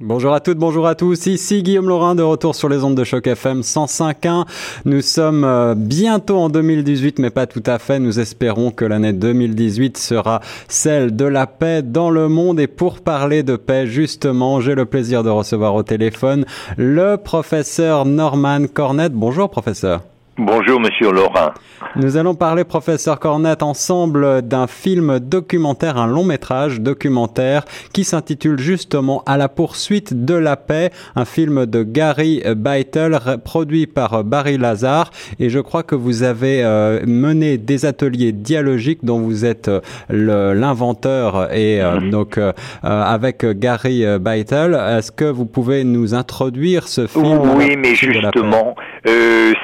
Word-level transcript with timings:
Bonjour 0.00 0.32
à 0.32 0.38
toutes, 0.38 0.58
bonjour 0.58 0.86
à 0.86 0.94
tous. 0.94 1.26
Ici 1.26 1.64
Guillaume 1.64 1.88
Laurin 1.88 2.14
de 2.14 2.22
retour 2.22 2.54
sur 2.54 2.68
les 2.68 2.84
ondes 2.84 2.94
de 2.94 3.02
choc 3.02 3.26
FM 3.26 3.62
105.1. 3.62 4.46
Nous 4.84 5.00
sommes 5.00 5.42
euh, 5.42 5.74
bientôt 5.74 6.36
en 6.36 6.48
2018, 6.50 7.18
mais 7.18 7.30
pas 7.30 7.48
tout 7.48 7.64
à 7.66 7.80
fait. 7.80 7.98
Nous 7.98 8.20
espérons 8.20 8.70
que 8.70 8.84
l'année 8.84 9.12
2018 9.12 9.98
sera 9.98 10.40
celle 10.68 11.16
de 11.16 11.24
la 11.24 11.48
paix 11.48 11.82
dans 11.82 12.10
le 12.10 12.28
monde. 12.28 12.60
Et 12.60 12.68
pour 12.68 13.00
parler 13.00 13.42
de 13.42 13.56
paix, 13.56 13.88
justement, 13.88 14.60
j'ai 14.60 14.76
le 14.76 14.84
plaisir 14.84 15.24
de 15.24 15.30
recevoir 15.30 15.74
au 15.74 15.82
téléphone 15.82 16.44
le 16.76 17.16
professeur 17.16 18.04
Norman 18.04 18.68
Cornette. 18.72 19.14
Bonjour, 19.14 19.50
professeur. 19.50 20.02
Bonjour, 20.38 20.78
monsieur 20.78 21.10
Laurent. 21.10 21.50
Nous 21.96 22.16
allons 22.16 22.36
parler, 22.36 22.62
professeur 22.62 23.18
Cornette, 23.18 23.64
ensemble 23.64 24.42
d'un 24.42 24.68
film 24.68 25.18
documentaire, 25.18 25.96
un 25.96 26.06
long 26.06 26.22
métrage 26.22 26.80
documentaire 26.80 27.64
qui 27.92 28.04
s'intitule 28.04 28.58
justement 28.60 29.24
À 29.26 29.36
la 29.36 29.48
poursuite 29.48 30.24
de 30.24 30.34
la 30.34 30.56
paix, 30.56 30.90
un 31.16 31.24
film 31.24 31.66
de 31.66 31.82
Gary 31.82 32.42
Beitel 32.56 33.18
produit 33.44 33.88
par 33.88 34.22
Barry 34.22 34.58
Lazar. 34.58 35.10
Et 35.40 35.50
je 35.50 35.58
crois 35.58 35.82
que 35.82 35.96
vous 35.96 36.22
avez 36.22 36.62
euh, 36.62 37.00
mené 37.04 37.58
des 37.58 37.84
ateliers 37.84 38.30
dialogiques 38.30 39.04
dont 39.04 39.18
vous 39.18 39.44
êtes 39.44 39.68
euh, 39.68 40.54
l'inventeur 40.54 41.52
et 41.52 41.82
euh, 41.82 41.98
mhm. 41.98 42.10
donc 42.10 42.40
avec 42.82 43.44
Gary 43.44 44.04
Beitel. 44.20 44.74
Est-ce 44.74 45.10
que 45.10 45.24
vous 45.24 45.46
pouvez 45.46 45.82
nous 45.82 46.14
introduire 46.14 46.86
ce 46.86 47.08
film 47.08 47.40
Oui, 47.56 47.76
mais 47.76 47.96
justement, 47.96 48.76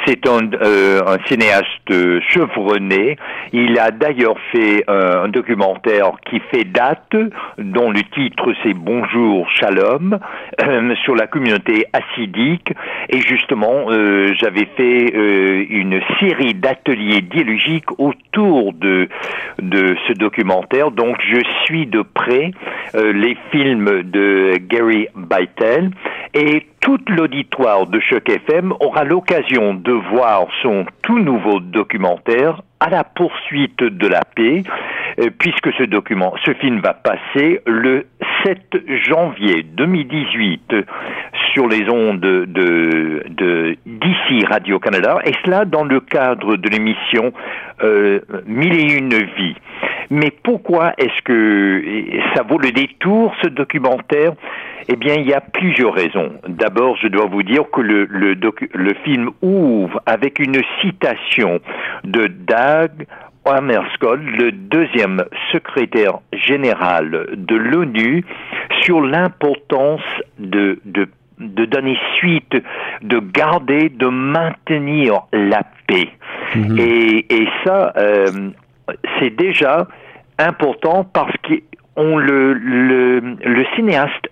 c'est 0.06 0.26
un 0.28 0.50
euh, 0.60 1.02
un 1.06 1.18
cinéaste 1.26 2.20
chevronné. 2.28 3.16
Il 3.52 3.78
a 3.78 3.90
d'ailleurs 3.90 4.36
fait 4.52 4.84
euh, 4.88 5.24
un 5.24 5.28
documentaire 5.28 6.12
qui 6.28 6.40
fait 6.50 6.64
date, 6.64 7.16
dont 7.58 7.90
le 7.90 8.02
titre 8.14 8.52
c'est 8.62 8.74
Bonjour 8.74 9.48
Shalom, 9.50 10.18
euh, 10.60 10.94
sur 11.04 11.14
la 11.14 11.26
communauté 11.26 11.86
assidique. 11.92 12.72
Et 13.08 13.20
justement, 13.20 13.86
j'avais 14.40 14.66
fait 14.76 15.12
une 15.70 16.00
série 16.20 16.54
d'ateliers 16.54 17.20
dialogiques 17.20 17.90
autour 17.98 18.72
de, 18.72 19.08
de 19.60 19.96
ce 20.08 20.12
documentaire. 20.14 20.90
Donc 20.90 21.16
je 21.20 21.40
suis 21.64 21.86
de 21.86 22.02
près 22.02 22.50
les 22.94 23.36
films 23.50 24.02
de 24.02 24.56
Gary 24.68 25.06
Beitel 25.14 25.90
et 26.34 26.66
tout 26.84 27.00
l'auditoire 27.08 27.86
de 27.86 27.98
Choc 27.98 28.28
FM 28.28 28.74
aura 28.78 29.04
l'occasion 29.04 29.72
de 29.72 29.92
voir 29.92 30.46
son 30.62 30.84
tout 31.02 31.18
nouveau 31.18 31.58
documentaire 31.58 32.60
à 32.78 32.90
la 32.90 33.04
poursuite 33.04 33.82
de 33.82 34.06
la 34.06 34.20
paix, 34.36 34.62
euh, 35.18 35.30
puisque 35.38 35.72
ce 35.78 35.84
document, 35.84 36.34
ce 36.44 36.52
film 36.52 36.80
va 36.80 36.92
passer 36.92 37.62
le 37.66 38.04
7 38.44 38.76
janvier 39.08 39.62
2018 39.62 40.74
sur 41.54 41.68
les 41.68 41.88
ondes 41.88 42.20
de, 42.20 43.24
de 43.30 43.76
d'ici 43.86 44.44
Radio-Canada, 44.44 45.20
et 45.24 45.32
cela 45.42 45.64
dans 45.64 45.84
le 45.84 46.00
cadre 46.00 46.56
de 46.56 46.68
l'émission 46.68 47.32
euh, 47.82 48.20
Mille 48.46 48.78
et 48.78 48.92
une 48.92 49.14
vies. 49.14 49.56
Mais 50.10 50.30
pourquoi 50.30 50.92
est-ce 50.98 51.22
que 51.22 51.82
ça 52.34 52.42
vaut 52.42 52.58
le 52.58 52.70
détour, 52.72 53.34
ce 53.42 53.48
documentaire? 53.48 54.32
Eh 54.88 54.96
bien, 54.96 55.14
il 55.14 55.26
y 55.26 55.32
a 55.34 55.40
plusieurs 55.40 55.94
raisons. 55.94 56.32
D'abord, 56.48 56.96
je 57.02 57.08
dois 57.08 57.26
vous 57.26 57.42
dire 57.42 57.64
que 57.72 57.80
le, 57.80 58.06
le, 58.06 58.34
le 58.34 58.94
film 59.04 59.30
ouvre 59.42 60.00
avec 60.06 60.38
une 60.38 60.60
citation 60.80 61.60
de 62.04 62.26
Dag 62.26 63.06
Hammarskjöld, 63.44 64.22
le 64.38 64.52
deuxième 64.52 65.24
secrétaire 65.52 66.18
général 66.32 67.26
de 67.36 67.56
l'ONU, 67.56 68.24
sur 68.82 69.00
l'importance 69.00 70.00
de, 70.38 70.80
de, 70.84 71.08
de, 71.38 71.64
donner 71.64 71.98
suite, 72.16 72.56
de 73.02 73.18
garder, 73.18 73.88
de 73.90 74.06
maintenir 74.06 75.22
la 75.32 75.62
paix. 75.86 76.08
Mhm. 76.54 76.78
Et, 76.78 77.34
et, 77.34 77.48
ça, 77.64 77.92
euh, 77.96 78.50
c'est 79.18 79.34
déjà 79.36 79.88
important 80.38 81.04
parce 81.04 81.34
qu'on 81.46 82.16
le, 82.16 82.54
le, 82.54 83.20
le 83.20 83.64
cinéaste 83.76 84.28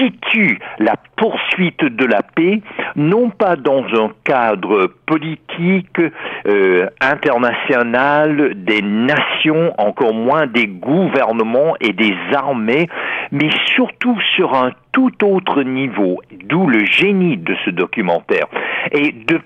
situe 0.00 0.58
la 0.78 0.94
poursuite 1.16 1.84
de 1.84 2.06
la 2.06 2.22
paix 2.22 2.62
non 2.96 3.30
pas 3.30 3.56
dans 3.56 3.84
un 3.84 4.10
cadre 4.24 4.92
politique 5.06 6.00
euh, 6.46 6.88
international 7.00 8.54
des 8.54 8.82
nations, 8.82 9.72
encore 9.78 10.14
moins 10.14 10.46
des 10.46 10.66
gouvernements 10.66 11.74
et 11.80 11.92
des 11.92 12.14
armées, 12.34 12.88
mais 13.30 13.50
surtout 13.74 14.18
sur 14.36 14.54
un 14.54 14.72
tout 14.92 15.24
autre 15.24 15.62
niveau, 15.62 16.20
d'où 16.44 16.66
le 16.66 16.84
génie 16.84 17.36
de 17.36 17.54
ce 17.64 17.70
documentaire. 17.70 18.46
Et 18.92 19.12
de 19.12 19.40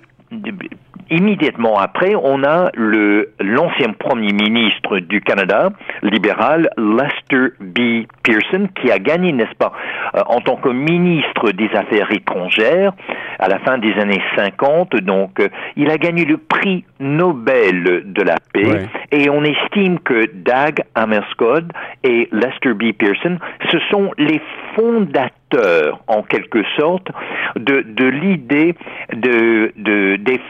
immédiatement 1.10 1.78
après, 1.78 2.14
on 2.14 2.42
a 2.44 2.70
le 2.74 3.30
l'ancien 3.40 3.92
premier 3.92 4.32
ministre 4.32 4.98
du 4.98 5.20
Canada, 5.20 5.70
libéral, 6.02 6.68
Lester 6.76 7.54
B. 7.60 8.06
Pearson, 8.22 8.68
qui 8.80 8.90
a 8.90 8.98
gagné, 8.98 9.32
n'est-ce 9.32 9.54
pas, 9.56 9.72
euh, 10.14 10.20
en 10.26 10.40
tant 10.40 10.56
que 10.56 10.68
ministre 10.68 11.50
des 11.52 11.70
Affaires 11.74 12.10
étrangères 12.12 12.92
à 13.38 13.48
la 13.48 13.58
fin 13.60 13.78
des 13.78 13.92
années 13.94 14.22
50. 14.36 14.96
Donc, 14.96 15.40
euh, 15.40 15.48
il 15.76 15.90
a 15.90 15.98
gagné 15.98 16.24
le 16.24 16.38
prix 16.38 16.84
Nobel 17.00 18.12
de 18.12 18.22
la 18.22 18.36
paix. 18.52 18.86
Et 19.12 19.28
on 19.28 19.42
estime 19.44 19.98
que 19.98 20.30
Dag 20.32 20.82
Hammarskjöld 20.94 21.72
et 22.02 22.28
Lester 22.32 22.74
B. 22.74 22.92
Pearson, 22.92 23.38
ce 23.70 23.78
sont 23.90 24.10
les 24.18 24.40
fondateurs, 24.74 26.00
en 26.06 26.22
quelque 26.22 26.62
sorte, 26.76 27.08
de, 27.56 27.82
de 27.82 28.06
l'idée 28.06 28.74
de, 29.12 29.72
de, 29.76 30.16
des, 30.16 30.40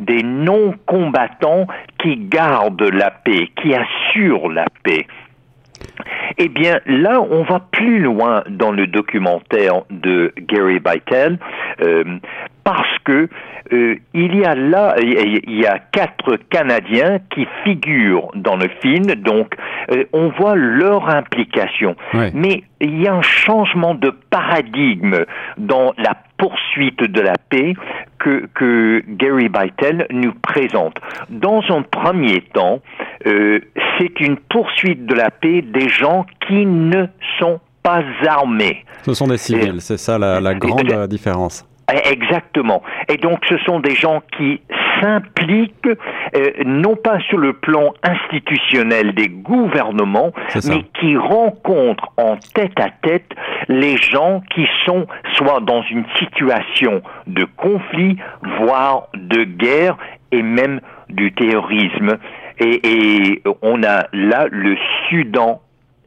des 0.00 0.22
non-combattants 0.22 1.66
qui 1.98 2.16
gardent 2.16 2.82
la 2.82 3.10
paix, 3.10 3.50
qui 3.60 3.74
assurent 3.74 4.50
la 4.50 4.66
paix. 4.82 5.06
Eh 6.38 6.48
bien, 6.48 6.80
là, 6.86 7.20
on 7.20 7.42
va 7.42 7.60
plus 7.60 8.00
loin 8.00 8.42
dans 8.48 8.72
le 8.72 8.86
documentaire 8.86 9.82
de 9.90 10.32
Gary 10.38 10.80
Beitel, 10.80 11.38
euh, 11.80 12.04
parce 12.64 12.98
que 13.04 13.28
euh, 13.72 13.96
il 14.12 14.36
y 14.36 14.44
a 14.44 14.54
là, 14.54 14.96
il 15.00 15.60
y 15.60 15.66
a 15.66 15.78
quatre 15.78 16.36
Canadiens 16.50 17.18
qui 17.30 17.46
figurent 17.62 18.30
dans 18.34 18.56
le 18.56 18.68
film, 18.80 19.06
donc 19.14 19.54
euh, 19.90 20.04
on 20.12 20.28
voit 20.30 20.54
leur 20.54 21.08
implication. 21.08 21.96
Mais 22.34 22.64
il 22.80 23.00
y 23.00 23.08
a 23.08 23.14
un 23.14 23.22
changement 23.22 23.94
de 23.94 24.10
paradigme 24.30 25.24
dans 25.56 25.92
la 25.96 26.16
poursuite 26.44 27.02
de 27.02 27.20
la 27.22 27.36
paix 27.48 27.72
que, 28.18 28.46
que 28.54 29.02
Gary 29.08 29.48
Beitel 29.48 30.06
nous 30.10 30.34
présente. 30.34 30.94
Dans 31.30 31.62
un 31.70 31.80
premier 31.80 32.42
temps, 32.52 32.80
euh, 33.26 33.60
c'est 33.98 34.20
une 34.20 34.36
poursuite 34.36 35.06
de 35.06 35.14
la 35.14 35.30
paix 35.30 35.62
des 35.62 35.88
gens 35.88 36.26
qui 36.46 36.66
ne 36.66 37.06
sont 37.38 37.60
pas 37.82 38.02
armés. 38.28 38.84
Ce 39.06 39.14
sont 39.14 39.26
des 39.26 39.38
civils, 39.38 39.80
c'est 39.80 39.96
ça 39.96 40.18
la, 40.18 40.38
la 40.38 40.54
grande 40.54 41.06
différence. 41.08 41.64
Exactement. 41.92 42.82
Et 43.08 43.16
donc 43.18 43.40
ce 43.48 43.58
sont 43.58 43.80
des 43.80 43.94
gens 43.94 44.22
qui 44.36 44.60
s'impliquent 45.00 45.86
euh, 45.86 46.50
non 46.64 46.96
pas 46.96 47.18
sur 47.28 47.38
le 47.38 47.52
plan 47.52 47.92
institutionnel 48.02 49.14
des 49.14 49.28
gouvernements, 49.28 50.32
mais 50.66 50.84
qui 50.98 51.16
rencontrent 51.16 52.10
en 52.16 52.36
tête 52.54 52.78
à 52.80 52.88
tête 52.90 53.30
les 53.68 53.96
gens 53.98 54.42
qui 54.54 54.66
sont 54.86 55.06
soit 55.34 55.60
dans 55.60 55.82
une 55.82 56.04
situation 56.18 57.02
de 57.26 57.44
conflit, 57.56 58.16
voire 58.58 59.08
de 59.14 59.44
guerre 59.44 59.96
et 60.32 60.42
même 60.42 60.80
du 61.10 61.32
terrorisme. 61.32 62.18
Et, 62.58 62.80
et 62.84 63.42
on 63.62 63.82
a 63.82 64.06
là 64.12 64.46
le 64.50 64.76
Soudan 65.08 65.60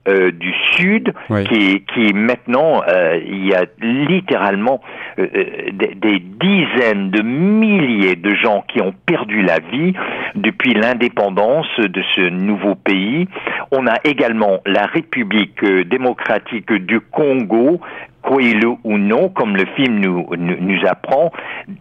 euh, 0.08 0.32
du 0.32 0.54
Sud, 0.74 1.14
qui, 1.50 1.84
qui 1.94 2.14
maintenant, 2.14 2.82
euh, 2.88 3.20
il 3.26 3.48
y 3.48 3.54
a 3.54 3.66
littéralement 3.82 4.80
euh, 5.20 5.28
des, 5.74 5.96
des, 5.96 6.20
dizaines 6.20 7.10
de 7.10 7.22
milliers 7.22 8.16
de 8.16 8.36
gens 8.36 8.64
qui 8.68 8.82
ont 8.82 8.94
perdu 9.06 9.42
la 9.42 9.60
vie 9.60 9.94
depuis 10.36 10.74
l'indépendance 10.74 11.68
de 11.80 12.02
ce 12.16 12.30
nouveau 12.30 12.76
pays. 12.76 13.28
On 13.72 13.86
a 13.88 13.96
également 14.04 14.60
la 14.66 14.86
République 14.86 15.64
démocratique 15.64 16.72
du 16.72 17.00
Congo 17.00 17.82
croyez-le 18.28 18.68
ou 18.84 18.98
non, 18.98 19.30
comme 19.30 19.56
le 19.56 19.66
film 19.78 20.00
nous, 20.00 20.28
nous, 20.36 20.86
apprend, 20.86 21.32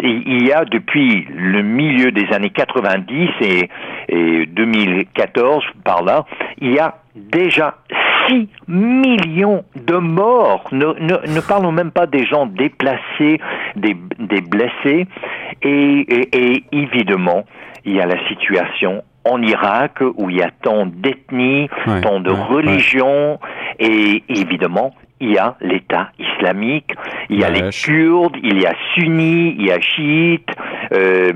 il 0.01 0.47
y 0.47 0.53
a 0.53 0.65
depuis 0.65 1.27
le 1.35 1.63
milieu 1.63 2.13
des 2.13 2.27
années 2.33 2.51
90 2.51 3.29
et, 3.41 3.69
et 4.09 4.47
2014 4.47 5.65
par 5.83 6.05
là, 6.05 6.25
il 6.61 6.73
y 6.73 6.79
a 6.79 6.99
déjà 7.17 7.75
6 8.29 8.49
millions 8.69 9.65
de 9.75 9.97
morts. 9.97 10.65
Ne, 10.73 10.87
ne, 10.99 11.41
parlons 11.41 11.73
même 11.73 11.91
pas 11.91 12.07
des 12.07 12.25
gens 12.27 12.47
déplacés, 12.47 13.41
des, 13.77 13.97
des 14.19 14.41
blessés. 14.41 15.07
Et, 15.63 16.07
et, 16.33 16.65
évidemment, 16.73 17.45
il 17.85 17.95
y 17.95 18.01
a 18.01 18.07
la 18.07 18.27
situation 18.29 19.03
en 19.25 19.43
Irak 19.43 20.01
où 20.17 20.31
il 20.31 20.37
y 20.37 20.43
a 20.43 20.51
tant 20.63 20.87
d'ethnies, 20.87 21.69
tant 22.03 22.21
de 22.21 22.31
religions, 22.31 23.41
et 23.79 24.23
évidemment, 24.29 24.95
il 25.21 25.33
y 25.33 25.39
a 25.39 25.57
l'État 25.61 26.11
islamique, 26.19 26.93
il 27.31 27.41
y 27.41 27.45
a 27.45 27.51
les 27.51 27.71
Kurdes, 27.71 28.37
il 28.43 28.61
y 28.61 28.67
a 28.67 28.75
sunnis, 28.95 29.57
il 29.59 29.67
y 29.67 29.73
a 29.73 29.81
chiites, 29.81 30.51
euh, 30.93 31.33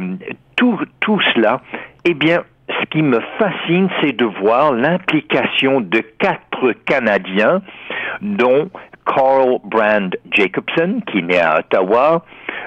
tout, 0.56 0.78
tout 1.00 1.20
cela. 1.34 1.62
Eh 2.04 2.14
bien, 2.14 2.42
ce 2.80 2.86
qui 2.86 3.02
me 3.02 3.20
fascine, 3.38 3.88
c'est 4.00 4.12
de 4.12 4.24
voir 4.24 4.72
l'implication 4.72 5.80
de 5.80 6.00
quatre 6.18 6.72
Canadiens, 6.86 7.62
dont 8.20 8.70
Carl 9.06 9.58
Brand 9.64 10.14
Jacobson, 10.32 11.00
qui 11.06 11.18
est 11.18 11.22
né 11.22 11.40
à 11.40 11.60
Ottawa, 11.60 12.24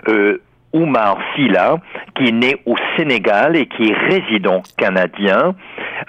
euh, 0.07 0.41
Oumar 0.73 1.17
Silla, 1.35 1.77
qui 2.15 2.27
est 2.27 2.31
né 2.31 2.55
au 2.65 2.75
Sénégal 2.97 3.55
et 3.55 3.67
qui 3.67 3.89
est 3.89 3.93
résident 3.93 4.61
canadien, 4.77 5.55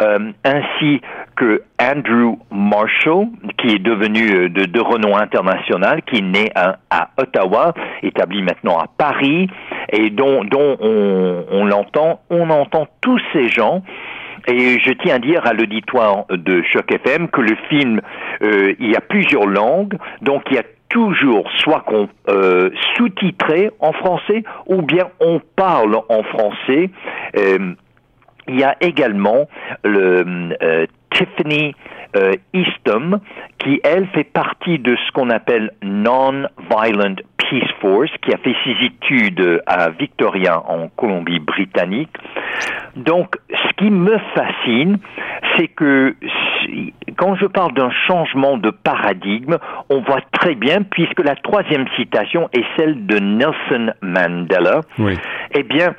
euh, 0.03 0.33
ainsi 0.45 1.01
que 1.37 1.63
Andrew 1.81 2.37
Marshall, 2.51 3.27
qui 3.59 3.75
est 3.75 3.79
devenu 3.79 4.31
euh, 4.31 4.49
de, 4.49 4.65
de 4.65 4.81
renom 4.81 5.17
international, 5.17 6.03
qui 6.03 6.19
est 6.19 6.23
né 6.23 6.51
à, 6.55 6.79
Ottawa, 7.17 7.75
établi 8.03 8.43
maintenant 8.43 8.79
à 8.79 8.87
Paris, 8.99 9.49
et 9.91 10.11
dont, 10.11 10.45
dont 10.45 10.77
on, 10.81 11.45
on 11.51 11.65
l'entend, 11.65 12.21
on 12.31 12.51
entend 12.51 12.87
tous 13.01 13.21
ces 13.33 13.49
gens. 13.49 13.83
Et 14.47 14.79
je 14.79 14.93
tiens 14.93 15.17
à 15.17 15.19
dire 15.19 15.47
à 15.47 15.55
l'auditoire 15.55 16.27
de 16.29 16.63
Choc 16.63 16.93
FM 16.93 17.29
que 17.29 17.41
le 17.41 17.57
film, 17.71 18.01
euh, 18.43 18.75
il 18.79 18.91
y 18.91 18.97
a 18.97 19.01
plusieurs 19.01 19.47
langues, 19.47 19.97
donc 20.21 20.43
il 20.51 20.57
y 20.57 20.59
a 20.59 20.65
toujours 20.95 21.51
soit 21.59 21.81
qu'on 21.81 22.09
euh, 22.29 22.71
sous-titré 22.97 23.73
en 23.81 23.93
français 23.93 24.45
ou 24.67 24.81
bien 24.81 25.09
on 25.19 25.41
parle 25.57 25.97
en 26.09 26.23
français. 26.23 26.89
Euh, 27.37 27.75
il 28.47 28.61
y 28.61 28.63
a 28.63 28.77
également 28.81 29.49
le 29.83 30.55
euh, 30.63 30.87
Tiffany 31.11 31.75
euh, 32.17 32.35
Eastham, 32.53 33.19
qui 33.59 33.81
elle 33.83 34.07
fait 34.09 34.25
partie 34.25 34.79
de 34.79 34.95
ce 34.95 35.13
qu'on 35.13 35.31
appelle 35.31 35.73
Non-Violent 35.83 37.17
Peace 37.39 37.73
Force, 37.81 38.11
qui 38.23 38.33
a 38.33 38.39
fait 38.39 38.55
ses 38.65 38.87
études 38.87 39.63
à 39.67 39.91
Victoria 39.91 40.63
en 40.69 40.89
Colombie-Britannique. 40.89 42.11
Donc, 42.95 43.35
ce 43.51 43.73
qui 43.77 43.91
me 43.91 44.17
fascine, 44.35 44.99
c'est 45.57 45.69
que 45.69 46.15
quand 47.17 47.37
je 47.37 47.47
parle 47.47 47.73
d'un 47.75 47.91
changement 48.07 48.57
de 48.57 48.71
paradigme, 48.71 49.57
on 49.89 50.01
voit 50.01 50.23
très 50.33 50.55
bien, 50.55 50.83
puisque 50.83 51.21
la 51.21 51.37
troisième 51.37 51.87
citation 51.97 52.49
est 52.53 52.65
celle 52.77 53.07
de 53.07 53.19
Nelson 53.19 53.93
Mandela, 54.03 54.81
oui. 54.99 55.17
eh 55.55 55.63
bien, 55.63 55.95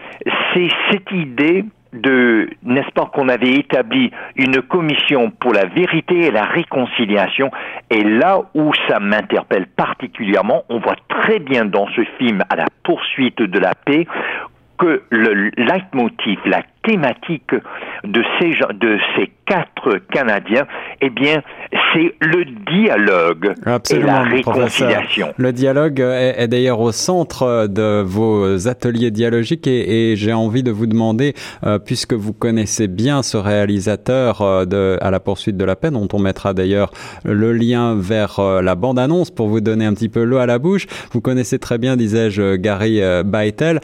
c'est 0.54 0.70
cette 0.92 1.12
idée 1.12 1.66
de, 1.94 2.50
n'est-ce 2.64 2.92
pas, 2.92 3.06
qu'on 3.06 3.30
avait 3.30 3.54
établi 3.54 4.12
une 4.36 4.62
commission 4.62 5.32
pour 5.32 5.54
la 5.54 5.66
vérité 5.66 6.26
et 6.26 6.32
la 6.32 6.44
réconciliation. 6.44 7.52
Et 7.90 8.04
là 8.04 8.42
où 8.54 8.72
ça 8.88 9.00
m'interpelle 9.00 9.68
particulièrement, 9.68 10.64
on 10.70 10.80
voit 10.80 10.98
très 11.08 11.40
bien 11.40 11.66
dans 11.66 11.88
ce 11.96 12.02
film 12.18 12.44
à 12.50 12.56
la 12.56 12.66
poursuite 12.84 13.42
de 13.42 13.60
la 13.60 13.74
paix 13.86 14.06
que 14.78 15.04
le 15.10 15.52
leitmotiv, 15.56 16.40
la 16.46 16.62
thématique 16.84 17.56
de 18.06 18.24
ces, 18.40 18.52
de 18.76 18.98
ces 19.16 19.32
quatre 19.46 20.00
Canadiens, 20.12 20.66
eh 21.02 21.10
bien, 21.10 21.42
c'est 21.94 22.16
le 22.20 22.46
dialogue 22.72 23.54
et 23.92 24.00
la 24.00 24.24
réconciliation. 24.24 25.34
Le 25.38 25.52
dialogue 25.54 26.00
est, 26.00 26.48
d'ailleurs 26.48 26.80
au 26.80 26.92
centre 26.92 27.68
de 27.68 28.02
vos 28.02 28.68
ateliers 28.68 29.12
dialogiques 29.12 29.68
et, 29.68 30.12
et 30.12 30.16
j'ai 30.16 30.34
envie 30.34 30.64
de 30.64 30.72
vous 30.72 30.88
demander, 30.88 31.34
euh, 31.66 31.80
puisque 31.80 32.14
vous 32.14 32.34
connaissez 32.34 32.88
bien 32.88 33.24
ce 33.24 33.38
réalisateur 33.38 34.42
euh, 34.42 34.66
de 34.66 34.98
À 35.02 35.12
la 35.12 35.20
poursuite 35.20 35.58
de 35.58 35.66
la 35.66 35.76
paix, 35.76 35.92
dont 35.92 36.08
on 36.14 36.20
mettra 36.20 36.54
d'ailleurs 36.54 36.92
le 37.24 37.54
lien 37.54 37.96
vers 37.96 38.40
euh, 38.40 38.62
la 38.62 38.76
bande-annonce 38.76 39.32
pour 39.32 39.48
vous 39.48 39.62
donner 39.62 39.86
un 39.86 39.94
petit 39.94 40.10
peu 40.10 40.24
l'eau 40.24 40.38
à 40.38 40.46
la 40.46 40.60
bouche. 40.60 40.88
Vous 41.12 41.22
connaissez 41.22 41.60
très 41.60 41.78
bien, 41.78 41.96
disais-je, 41.96 42.56
Gary 42.56 43.02
Baitel. 43.24 43.80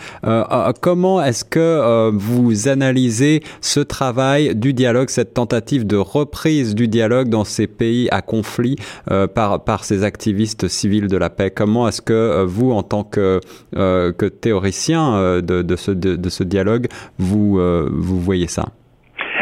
comment 0.82 1.22
est-ce 1.22 1.46
que 1.46 2.10
vous 2.14 2.68
analysez 2.68 3.42
ce 3.62 3.80
travail 3.80 4.11
du 4.54 4.74
dialogue, 4.74 5.10
cette 5.10 5.34
tentative 5.34 5.86
de 5.86 5.98
reprise 5.98 6.76
du 6.76 6.88
dialogue 6.88 7.30
dans 7.30 7.44
ces 7.44 7.68
pays 7.68 8.08
à 8.12 8.22
conflit 8.22 8.76
euh, 9.10 9.28
par, 9.28 9.64
par 9.64 9.84
ces 9.84 10.04
activistes 10.04 10.68
civils 10.68 11.08
de 11.08 11.18
la 11.18 11.30
paix. 11.30 11.52
Comment 11.52 11.88
est-ce 11.88 12.02
que 12.02 12.14
euh, 12.14 12.46
vous, 12.46 12.72
en 12.72 12.84
tant 12.84 13.04
que, 13.04 13.40
euh, 13.76 14.12
que 14.12 14.26
théoricien 14.26 15.42
de, 15.42 15.62
de, 15.62 15.76
ce, 15.76 15.92
de, 15.92 16.30
ce 16.30 16.44
dialogue, 16.44 16.88
vous, 17.18 17.60
vous 17.92 18.20
voyez 18.20 18.48
ça? 18.48 18.66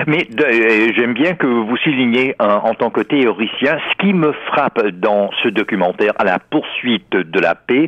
Mais 0.07 0.27
euh, 0.39 0.91
j'aime 0.95 1.13
bien 1.13 1.33
que 1.33 1.47
vous 1.47 1.77
souligniez 1.77 2.35
en 2.39 2.73
tant 2.73 2.89
que 2.89 3.01
théoricien, 3.01 3.77
ce 3.89 4.05
qui 4.05 4.13
me 4.13 4.31
frappe 4.47 4.85
dans 4.87 5.29
ce 5.43 5.49
documentaire 5.49 6.13
à 6.19 6.23
la 6.23 6.39
poursuite 6.39 7.11
de 7.11 7.39
la 7.39 7.55
paix, 7.55 7.87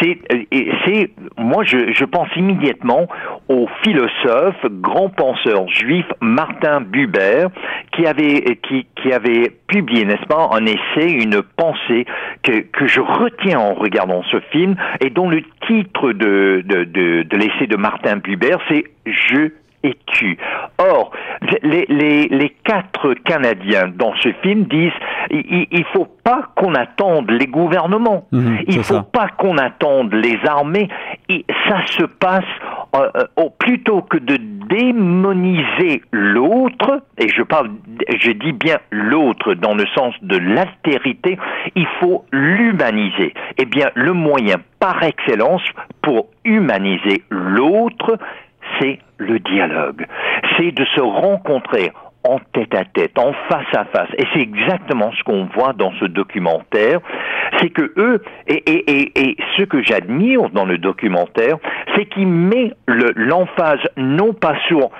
c'est, 0.00 0.18
euh, 0.32 0.62
c'est 0.84 1.10
moi 1.36 1.64
je, 1.64 1.92
je 1.92 2.04
pense 2.04 2.28
immédiatement 2.36 3.06
au 3.48 3.68
philosophe, 3.82 4.64
grand 4.66 5.10
penseur 5.10 5.68
juif 5.68 6.06
Martin 6.20 6.80
Buber, 6.80 7.46
qui 7.92 8.06
avait 8.06 8.58
qui, 8.66 8.86
qui 9.00 9.12
avait 9.12 9.52
publié, 9.66 10.04
n'est-ce 10.04 10.26
pas, 10.26 10.50
un 10.52 10.66
essai, 10.66 11.10
une 11.10 11.42
pensée 11.56 12.06
que, 12.42 12.60
que 12.60 12.86
je 12.86 13.00
retiens 13.00 13.58
en 13.58 13.74
regardant 13.74 14.22
ce 14.30 14.40
film 14.50 14.76
et 15.00 15.10
dont 15.10 15.28
le 15.28 15.42
titre 15.66 16.12
de, 16.12 16.62
de, 16.64 16.84
de, 16.84 17.22
de 17.22 17.36
l'essai 17.36 17.66
de 17.66 17.76
Martin 17.76 18.16
Buber, 18.16 18.56
c'est 18.68 18.84
Je 19.06 19.50
et 19.84 19.96
tu. 20.06 20.36
Or, 20.78 21.12
les, 21.62 21.84
les, 21.88 22.26
les, 22.28 22.50
quatre 22.64 23.14
Canadiens 23.24 23.88
dans 23.88 24.14
ce 24.16 24.32
film 24.42 24.64
disent 24.64 24.92
il, 25.30 25.66
il 25.70 25.84
faut 25.92 26.08
pas 26.24 26.48
qu'on 26.56 26.74
attende 26.74 27.30
les 27.30 27.46
gouvernements, 27.46 28.26
mhm, 28.32 28.60
il 28.66 28.82
faut 28.82 29.02
pas 29.02 29.28
qu'on 29.28 29.58
attende 29.58 30.12
les 30.14 30.38
armées. 30.46 30.88
Et 31.28 31.44
ça 31.68 31.84
se 31.86 32.04
passe 32.04 32.44
euh, 32.96 33.10
euh 33.38 33.48
plutôt 33.58 34.02
que 34.02 34.16
de 34.16 34.38
démoniser 34.68 36.02
l'autre, 36.12 37.02
et 37.18 37.28
je 37.28 37.42
parle, 37.42 37.70
je 38.18 38.30
dis 38.30 38.52
bien 38.52 38.78
l'autre 38.90 39.54
dans 39.54 39.74
le 39.74 39.84
sens 39.94 40.14
de 40.22 40.38
l'altérité, 40.38 41.38
il 41.74 41.86
faut 42.00 42.24
l'humaniser. 42.32 43.34
Eh 43.58 43.66
bien, 43.66 43.90
le 43.94 44.12
moyen 44.12 44.56
par 44.80 45.02
excellence 45.02 45.62
pour 46.02 46.26
humaniser 46.44 47.22
l'autre, 47.30 48.18
c'est 48.78 48.98
le 49.18 49.38
dialogue. 49.38 50.06
C'est 50.56 50.72
de 50.72 50.84
se 50.94 51.00
rencontrer 51.00 51.92
en 52.24 52.38
tête 52.54 52.74
à 52.74 52.84
tête, 52.86 53.18
en 53.18 53.32
face 53.48 53.74
à 53.74 53.84
face. 53.84 54.08
Et 54.16 54.24
c'est 54.32 54.40
exactement 54.40 55.12
ce 55.12 55.22
qu'on 55.24 55.44
voit 55.54 55.74
dans 55.74 55.92
ce 56.00 56.06
documentaire. 56.06 57.00
C'est 57.60 57.68
que 57.68 57.92
eux, 57.98 58.22
et, 58.46 59.36
ce 59.58 59.62
que 59.62 59.82
j'admire 59.82 60.48
dans 60.50 60.64
le 60.64 60.78
documentaire, 60.78 61.58
c'est 61.94 62.06
qu'il 62.06 62.26
met 62.26 62.72
l'emphase 62.86 63.80
non 63.98 64.32
pas 64.32 64.56
sur 64.68 64.90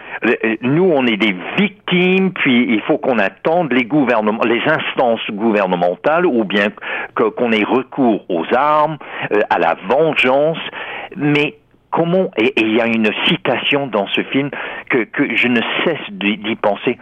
nous, 0.61 0.85
on 0.85 1.06
est 1.06 1.16
des 1.16 1.35
victimes, 1.59 2.33
puis 2.33 2.66
il 2.68 2.80
faut 2.83 2.99
qu'on 2.99 3.18
attende 3.18 3.73
les 3.73 3.85
gouvernements, 3.85 4.44
les 4.44 4.62
instances 4.66 5.21
gouvernementales, 5.30 6.26
ou 6.26 6.44
bien 6.44 6.68
qu'on 7.14 7.52
ait 7.52 7.64
recours 7.64 8.25
aux 8.28 8.44
armes, 8.54 8.99
euh, 9.33 9.40
à 9.50 9.59
la 9.59 9.76
vengeance, 9.88 10.59
mais 11.16 11.54
comment, 11.94 12.30
et, 12.36 12.52
il 12.56 12.74
y 12.74 12.80
a 12.80 12.86
une 12.86 13.10
citation 13.26 13.86
dans 13.86 14.06
ce 14.08 14.22
film 14.24 14.50
que, 14.90 15.04
que 15.04 15.36
je 15.36 15.48
ne 15.48 15.60
cesse 15.84 16.10
d'y 16.10 16.56
penser, 16.56 16.98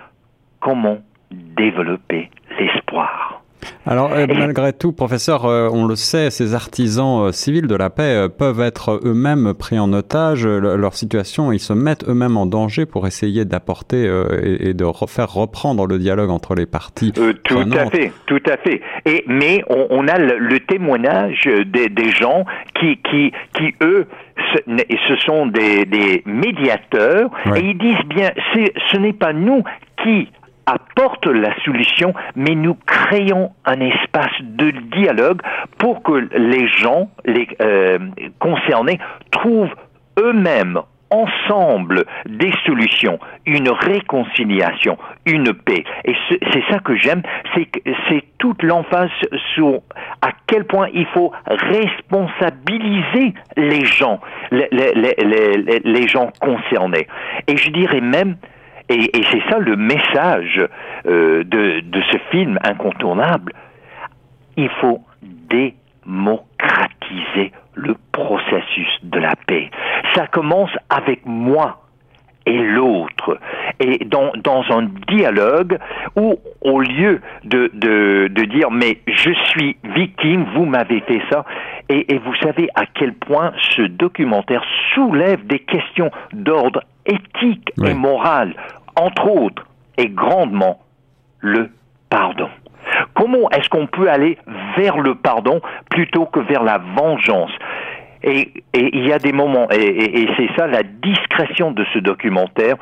comment 0.61 0.99
développer 1.31 2.31
l'espoir. 2.59 3.43
Alors 3.87 4.13
euh, 4.13 4.27
malgré 4.29 4.73
tout, 4.73 4.93
professeur, 4.93 5.45
euh, 5.45 5.69
on 5.73 5.87
le 5.87 5.97
sait, 5.97 6.31
ces 6.31 6.55
artisans 6.55 7.27
euh, 7.27 7.33
civils 7.33 7.67
de 7.67 7.75
la 7.75 7.91
paix 7.91 8.29
peuvent 8.37 8.61
être 8.61 9.01
eux-mêmes 9.05 9.55
pris 9.55 9.79
en 9.79 9.93
otage. 9.93 10.47
leur 10.47 10.95
situation, 10.95 11.53
ils 11.53 11.61
se 11.61 11.73
mettent 11.73 12.09
eux-mêmes 12.09 12.37
en 12.37 12.47
danger 12.47 12.87
pour 12.87 13.07
essayer 13.07 13.45
d'apporter 13.45 14.03
et, 14.43 14.75
de 14.75 14.85
refaire 14.85 15.33
reprendre 15.33 15.87
le 15.87 15.99
dialogue 15.99 16.31
entre 16.31 16.55
les 16.55 16.67
parties. 16.67 17.13
tout 17.13 17.33
à 17.77 17.87
fait, 17.87 18.13
tout 18.27 18.43
à 18.49 18.57
fait. 18.57 18.81
Et 19.05 19.25
mais 19.27 19.65
on, 19.69 20.07
a 20.09 20.19
le, 20.19 20.61
témoignage 20.61 21.49
des, 21.67 21.89
des, 21.89 22.11
gens 22.11 22.45
qui, 22.79 22.99
qui, 22.99 23.33
qui 23.55 23.75
eux, 23.83 24.07
ce, 24.37 25.17
sont 25.17 25.47
des, 25.47 25.85
des 25.85 26.23
médiateurs 26.27 27.31
et 27.55 27.61
ils 27.61 27.79
disent 27.79 28.07
bien, 28.07 28.31
ce 28.91 28.97
n'est 28.97 29.13
pas 29.13 29.33
nous 29.33 29.63
qui 30.03 30.29
apporte 30.67 31.27
la 31.27 31.55
solution, 31.65 32.15
mais 32.37 32.55
nous 32.55 32.75
créons 32.87 33.51
un 33.65 33.81
espace 33.81 34.33
de 34.41 34.71
dialogue 34.97 35.41
pour 35.79 36.03
que 36.03 36.29
les 36.37 36.69
gens 36.69 37.11
les, 37.25 37.49
euh, 37.61 37.99
concernés 38.39 38.99
trouvent 39.31 39.75
eux-mêmes 40.19 40.81
ensemble 41.13 42.05
des 42.27 42.53
solutions, 42.65 43.21
une 43.47 43.69
réconciliation, 43.69 44.97
une 45.27 45.53
paix. 45.53 45.85
Et 46.05 46.15
c'est 46.29 46.65
ça 46.71 46.79
que 46.79 46.97
j'aime, 46.97 47.23
c'est 47.55 48.25
toute 48.39 48.63
l'emphase 48.63 49.11
sur 49.55 49.83
à 50.23 50.31
quel 50.47 50.65
point 50.65 50.89
il 50.93 51.07
faut 51.07 51.33
responsabiliser 51.47 53.35
les 53.57 53.85
gens, 53.85 54.21
les, 54.51 56.09
gens 56.09 56.31
concernés. 56.41 57.07
Et 57.47 57.57
je 57.57 57.71
dirais 57.71 58.01
même 58.01 58.37
et, 58.89 59.11
c'est 59.31 59.43
ça 59.49 59.59
le 59.59 59.77
message 59.77 60.61
euh, 61.07 61.45
de 61.45 62.03
ce 62.11 62.19
film 62.31 62.59
incontournable. 62.65 63.53
Il 64.57 64.69
faut 64.81 65.01
démocratiser 65.23 67.53
le 67.75 67.95
processus 68.13 68.99
de 69.03 69.19
la 69.19 69.35
paix. 69.47 69.71
Ça 70.15 70.27
commence 70.27 70.71
avec 70.91 71.21
moi 71.25 71.79
et 72.45 72.59
l'autre. 72.59 73.39
Et 73.79 74.05
dans, 74.05 74.33
dans 74.43 74.65
un 74.71 74.89
dialogue 75.09 75.79
où, 76.17 76.37
au 76.61 76.81
lieu 76.81 77.21
de, 77.45 77.71
de, 77.73 78.29
de 78.29 78.45
dire 78.45 78.71
mais 78.71 78.99
je 79.07 79.33
suis 79.51 79.77
victime, 79.85 80.45
vous 80.55 80.65
m'avez 80.65 81.01
fait 81.03 81.23
ça, 81.31 81.45
et, 81.89 82.13
et, 82.13 82.19
vous 82.19 82.35
savez 82.37 82.69
à 82.75 82.83
quel 82.87 83.15
point 83.15 83.53
ce 83.77 83.83
documentaire 83.83 84.65
soulève 84.95 85.47
des 85.47 85.61
questions 85.61 86.11
d'ordre 86.33 86.83
éthique 87.07 87.73
Oui. 87.79 87.91
et 87.91 87.95
moral, 87.95 88.55
entre 88.97 89.29
autres, 89.29 89.67
et 89.99 90.09
grandement, 90.09 90.81
le 91.41 91.71
pardon. 92.09 92.49
Comment 93.15 93.51
est-ce 93.51 93.69
qu'on 93.69 93.87
peut 93.87 94.11
aller 94.11 94.39
vers 94.77 94.99
le 94.99 95.15
pardon 95.15 95.61
plutôt 95.91 96.27
que 96.27 96.41
vers 96.41 96.63
la 96.63 96.79
vengeance? 96.79 97.53
Et, 98.25 98.53
il 98.75 99.07
y 99.07 99.13
a 99.13 99.19
des 99.19 99.33
moments, 99.33 99.69
et, 99.71 99.77
et- 99.83 100.23
et 100.23 100.29
c'est 100.37 100.49
ça 100.57 100.67
la 100.67 100.83
discrétion 100.83 101.71
de 101.73 101.85
ce 101.93 101.99
documentaire. 101.99 102.77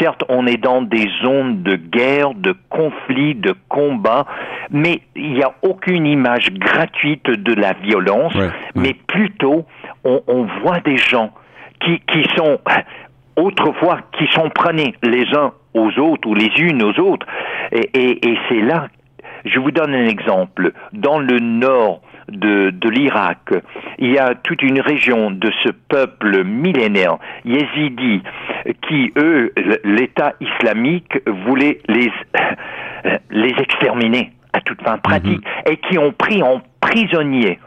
Certes, 0.00 0.24
on 0.28 0.46
est 0.46 0.56
dans 0.56 0.82
des 0.82 1.08
zones 1.22 1.62
de 1.62 1.76
guerre, 1.76 2.34
de 2.34 2.54
conflit, 2.70 3.34
de 3.34 3.54
combat, 3.68 4.26
mais 4.70 5.00
il 5.16 5.34
n'y 5.34 5.42
a 5.42 5.52
aucune 5.62 6.06
image 6.06 6.50
gratuite 6.52 7.28
de 7.28 7.54
la 7.54 7.72
violence, 7.74 8.34
Ouais, 8.34 8.42
ouais. 8.46 8.50
mais 8.76 8.94
plutôt 8.94 9.64
on, 10.04 10.20
on 10.26 10.44
voit 10.62 10.80
des 10.80 10.96
gens 10.98 11.30
qui, 11.80 12.00
qui 12.10 12.24
sont 12.36 12.58
autrefois 13.36 13.98
qui 14.16 14.26
sont 14.32 14.48
prenés 14.50 14.94
les 15.02 15.24
uns 15.36 15.52
aux 15.74 15.90
autres 15.98 16.28
ou 16.28 16.34
les 16.34 16.50
unes 16.58 16.82
aux 16.82 16.98
autres. 17.00 17.26
Et, 17.72 17.90
et- 17.94 18.28
et 18.28 18.38
c'est 18.48 18.60
là, 18.60 18.88
je 19.44 19.58
vous 19.58 19.70
donne 19.72 19.94
un 19.94 20.06
exemple. 20.06 20.72
Dans 20.92 21.18
le 21.18 21.38
nord 21.40 22.00
de, 22.28 22.70
de 22.70 22.88
l'Irak, 22.88 23.54
il 23.98 24.12
y 24.12 24.18
a 24.18 24.34
toute 24.34 24.62
une 24.62 24.80
région 24.80 25.30
de 25.30 25.50
ce 25.62 25.70
peuple 25.70 26.44
millénaire, 26.44 27.18
yézidi, 27.44 28.22
qui, 28.86 29.12
eux, 29.16 29.52
l'État 29.84 30.34
islamique 30.40 31.18
voulait 31.26 31.80
les, 31.88 32.10
les 33.30 33.54
exterminer 33.58 34.32
à 34.52 34.60
toute 34.60 34.80
fin 34.82 34.98
pratique 34.98 35.44
et 35.68 35.76
qui 35.76 35.98
ont 35.98 36.12
pris 36.12 36.42
en 36.42 36.62
prisonnier 36.80 37.58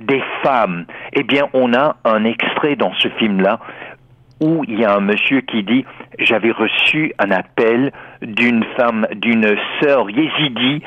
des 0.00 0.22
femmes. 0.42 0.86
Eh 1.12 1.22
bien, 1.22 1.48
on 1.52 1.74
a 1.74 1.96
un 2.04 2.24
extrait 2.24 2.76
dans 2.76 2.94
ce 2.94 3.08
film-là 3.08 3.60
où 4.40 4.64
il 4.66 4.80
y 4.80 4.84
a 4.84 4.94
un 4.94 5.00
monsieur 5.00 5.42
qui 5.42 5.62
dit 5.62 5.84
j'avais 6.18 6.50
reçu 6.50 7.12
un 7.18 7.30
appel 7.30 7.92
d'une 8.22 8.64
femme, 8.76 9.06
d'une 9.14 9.56
sœur 9.80 10.10
yézidi 10.10 10.82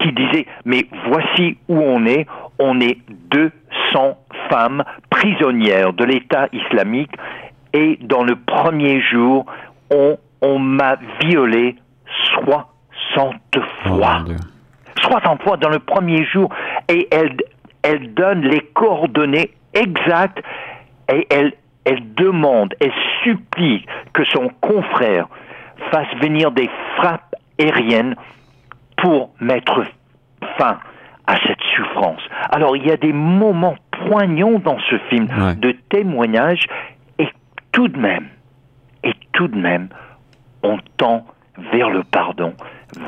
qui 0.00 0.12
disait 0.12 0.46
mais 0.64 0.86
voici 1.06 1.58
où 1.68 1.78
on 1.78 2.04
est, 2.06 2.26
on 2.58 2.80
est 2.80 2.98
200 3.30 4.18
femmes 4.50 4.84
prisonnières 5.10 5.92
de 5.92 6.04
l'État 6.04 6.48
islamique 6.52 7.12
et 7.72 7.98
dans 8.02 8.24
le 8.24 8.36
premier 8.36 9.00
jour 9.00 9.46
on, 9.90 10.16
on 10.40 10.58
m'a 10.58 10.96
violé 11.20 11.76
60 12.44 12.64
Oh, 13.56 13.60
fois. 13.88 14.22
Dieu. 14.26 14.36
60 15.00 15.42
fois 15.42 15.56
dans 15.56 15.70
le 15.70 15.78
premier 15.78 16.24
jour 16.24 16.52
et 16.88 17.08
elle, 17.10 17.36
elle 17.82 18.14
donne 18.14 18.42
les 18.42 18.60
coordonnées 18.60 19.52
exactes 19.74 20.42
et 21.12 21.26
elle, 21.30 21.52
elle 21.84 22.14
demande, 22.14 22.74
elle 22.80 22.92
supplie 23.24 23.84
que 24.12 24.24
son 24.26 24.48
confrère 24.60 25.28
fasse 25.90 26.08
venir 26.20 26.50
des 26.50 26.68
frappes 26.96 27.34
aériennes 27.60 28.14
pour 28.98 29.30
mettre 29.40 29.84
fin 30.58 30.78
à 31.28 31.36
cette 31.46 31.60
souffrance. 31.76 32.22
Alors 32.50 32.74
il 32.76 32.84
y 32.86 32.90
a 32.90 32.96
des 32.96 33.12
moments 33.12 33.76
poignants 34.06 34.58
dans 34.58 34.78
ce 34.90 34.96
film 35.10 35.28
Ouais. 35.38 35.54
de 35.56 35.72
témoignages 35.90 36.64
et 37.18 37.28
tout 37.70 37.88
de 37.88 37.98
même, 37.98 38.26
et 39.04 39.12
tout 39.32 39.46
de 39.48 39.56
même, 39.58 39.88
on 40.62 40.78
tend 40.96 41.24
vers 41.72 41.90
le 41.90 42.02
pardon, 42.02 42.54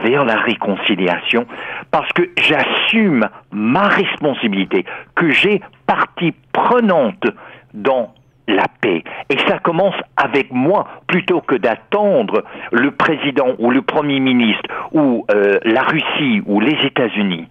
vers 0.04 0.24
la 0.24 0.36
réconciliation, 0.36 1.46
parce 1.90 2.12
que 2.12 2.28
j'assume 2.38 3.28
ma 3.52 3.88
responsabilité, 3.88 4.84
que 5.14 5.30
j'ai 5.30 5.62
partie 5.86 6.34
prenante 6.52 7.24
dans 7.72 8.12
la 8.48 8.66
paix. 8.80 9.02
Et 9.30 9.38
ça 9.48 9.58
commence 9.60 9.94
avec 10.16 10.50
moi, 10.50 10.86
plutôt 11.06 11.40
que 11.40 11.54
d'attendre 11.54 12.42
le 12.72 12.90
président 12.90 13.54
ou 13.58 13.70
le 13.70 13.80
premier 13.82 14.18
ministre 14.20 14.68
ou 14.92 15.24
euh, 15.30 15.58
la 15.64 15.82
Russie 15.82 16.42
ou 16.46 16.60
les 16.60 16.76
États-Unis. 16.84 17.48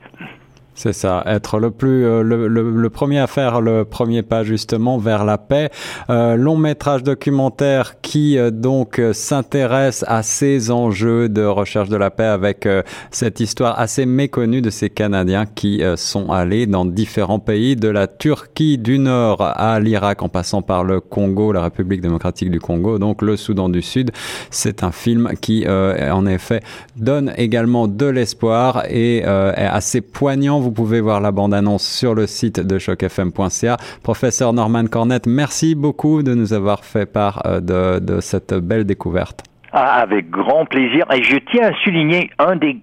C'est 0.81 0.93
ça, 0.93 1.23
être 1.25 1.59
le 1.59 1.71
plus 1.71 2.05
euh, 2.05 2.23
le, 2.23 2.47
le- 2.47 2.71
le 2.71 2.89
premier 2.89 3.19
à 3.19 3.27
faire 3.27 3.59
le 3.59 3.83
premier 3.83 4.21
pas 4.21 4.45
justement 4.45 4.97
vers 4.97 5.25
la 5.25 5.37
paix. 5.37 5.69
Euh, 6.09 6.37
long 6.37 6.55
métrage 6.55 7.03
documentaire 7.03 7.99
qui 8.01 8.37
euh, 8.37 8.49
donc 8.49 8.97
euh, 8.97 9.11
s'intéresse 9.11 10.05
à 10.07 10.23
ces 10.23 10.71
enjeux 10.71 11.27
de 11.27 11.43
recherche 11.43 11.89
de 11.89 11.97
la 11.97 12.09
paix 12.11 12.23
avec 12.23 12.65
euh, 12.65 12.81
cette 13.11 13.41
histoire 13.41 13.77
assez 13.77 14.05
méconnue 14.05 14.61
de 14.61 14.69
ces 14.69 14.89
Canadiens 14.89 15.45
qui 15.53 15.81
sont 15.97 16.31
allés 16.31 16.65
dans 16.65 16.85
différents 16.85 17.39
pays, 17.39 17.75
de 17.75 17.89
la 17.89 18.07
Turquie 18.07 18.77
du 18.77 18.99
Nord 18.99 19.41
à 19.41 19.81
l'Irak 19.81 20.21
en 20.23 20.29
passant 20.29 20.61
par 20.61 20.85
le 20.85 21.01
Congo, 21.01 21.51
la 21.51 21.61
République 21.63 21.99
démocratique 21.99 22.51
du 22.51 22.61
Congo, 22.61 22.99
donc 22.99 23.21
le 23.21 23.35
Soudan 23.35 23.67
du 23.67 23.81
Sud. 23.81 24.11
C'est 24.49 24.83
un 24.85 24.93
film 24.93 25.31
qui 25.41 25.65
en 25.67 26.25
effet 26.25 26.61
donne 26.95 27.33
également 27.35 27.89
de 27.89 28.05
l'espoir 28.05 28.85
et 28.89 29.17
est 29.17 29.25
assez 29.25 29.99
poignant. 29.99 30.68
Pouvez 30.71 31.01
voir 31.01 31.21
la 31.21 31.31
bande-annonce 31.31 31.83
sur 31.83 32.15
le 32.15 32.27
site 32.27 32.59
de 32.59 32.77
chocfm.ca. 32.77 33.77
Professeur 34.03 34.53
Norman 34.53 34.85
Cornette, 34.85 35.27
merci 35.27 35.75
beaucoup 35.75 36.23
de 36.23 36.33
nous 36.33 36.53
avoir 36.53 36.83
fait 36.83 37.05
part 37.05 37.41
euh, 37.45 37.99
de, 37.99 38.19
cette 38.19 38.53
belle 38.53 38.85
découverte. 38.85 39.43
Ah, 39.71 40.01
avec 40.01 40.29
grand 40.29 40.65
plaisir. 40.65 41.05
Et 41.13 41.23
je 41.23 41.37
tiens 41.51 41.69
à 41.69 41.73
souligner 41.83 42.31
un 42.39 42.55
des, 42.55 42.81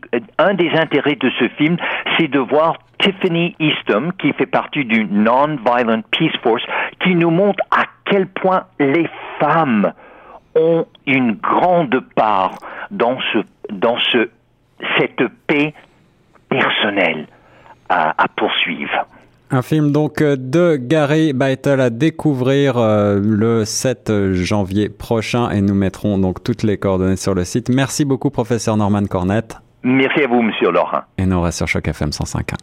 intérêts 0.78 1.16
de 1.16 1.30
ce 1.38 1.48
film, 1.56 1.76
c'est 2.16 2.28
de 2.28 2.38
voir 2.38 2.78
Tiffany 3.00 3.54
Easton, 3.58 4.12
qui 4.18 4.32
fait 4.32 4.46
partie 4.46 4.84
du 4.84 5.04
Non-Violent 5.04 6.02
Peace 6.10 6.38
Force, 6.42 6.62
qui 7.02 7.14
nous 7.14 7.30
montre 7.30 7.62
à 7.70 7.84
quel 8.04 8.26
point 8.28 8.64
les 8.78 9.08
femmes 9.40 9.92
ont 10.54 10.86
une 11.06 11.32
grande 11.32 12.00
part 12.14 12.52
dans 12.90 13.18
ce, 13.32 13.38
dans 13.70 13.98
ce, 14.12 14.30
cette 14.98 15.22
paix 15.46 15.74
personnelle 16.48 17.26
à, 17.88 18.22
à 18.22 18.26
poursuivre. 18.36 19.06
Un 19.50 19.62
film 19.62 19.92
donc 19.92 20.22
euh, 20.22 20.34
de 20.36 20.74
Gary 20.74 21.32
Beitel 21.32 21.80
à 21.80 21.88
découvrir 21.90 22.76
euh, 22.78 23.20
le 23.22 23.64
7 23.64 24.32
janvier 24.32 24.88
prochain 24.88 25.50
et 25.50 25.60
nous 25.60 25.74
mettrons 25.74 26.18
donc 26.18 26.42
toutes 26.42 26.64
les 26.64 26.78
coordonnées 26.78 27.14
sur 27.16 27.34
le 27.34 27.44
site. 27.44 27.68
Merci 27.68 28.04
beaucoup 28.04 28.30
professeur 28.30 28.76
Norman 28.76 29.04
Cornette 29.04 29.56
Merci 29.84 30.22
à 30.24 30.26
vous, 30.26 30.42
Monsieur 30.42 30.72
Laurent. 30.72 31.02
et 31.16 31.26
nous 31.26 31.40
reste 31.40 31.58
sur 31.58 31.68
Choc 31.68 31.86
FM 31.86 32.10
105.1. 32.10 32.54